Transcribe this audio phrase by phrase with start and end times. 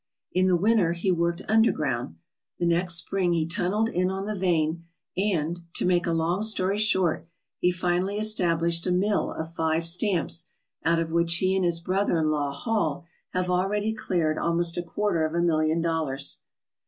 [0.31, 2.15] In the winter he worked underground.
[2.57, 6.79] The next spring he tunnelled in on the vein; and, to make a long story
[6.79, 7.27] short,
[7.59, 10.45] he finally established a mill of five stamps,
[10.83, 14.81] out of which he and his brother in law, Hall, have already cleared almost a
[14.81, 16.39] quarter of a million dollars.